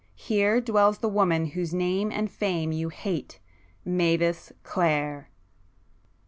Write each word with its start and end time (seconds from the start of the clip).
—here 0.15 0.59
dwells 0.59 0.97
the 0.97 1.07
woman 1.07 1.51
whose 1.53 1.75
name 1.75 2.11
and 2.11 2.31
fame 2.31 2.71
you 2.71 2.89
hate,—Mavis 2.89 4.51
Clare!" 4.63 5.29